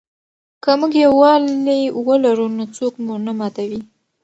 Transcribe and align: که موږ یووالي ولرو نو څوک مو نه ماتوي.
که 0.63 0.71
موږ 0.79 0.93
یووالي 1.05 1.81
ولرو 2.07 2.47
نو 2.57 2.63
څوک 2.75 2.93
مو 3.05 3.15
نه 3.25 3.31
ماتوي. 3.37 3.81